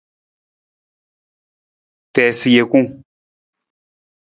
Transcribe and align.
Tiisa 2.13 2.47
jekung. 2.53 2.87